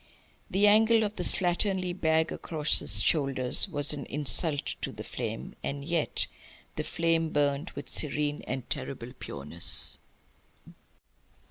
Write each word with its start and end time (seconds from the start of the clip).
The 0.49 0.65
angle 0.65 1.03
of 1.03 1.15
the 1.15 1.21
slatternly 1.23 1.93
bag 1.93 2.31
across 2.31 2.79
his 2.79 3.03
shoulders 3.03 3.69
was 3.69 3.93
an 3.93 4.07
insult 4.07 4.73
to 4.81 4.91
the 4.91 5.03
flame. 5.03 5.53
And 5.63 5.85
yet 5.85 6.25
the 6.75 6.83
flame 6.83 7.29
burned 7.29 7.69
with 7.75 7.87
serene 7.87 8.41
and 8.47 8.67
terrible 8.67 9.13
pureness. 9.19 9.99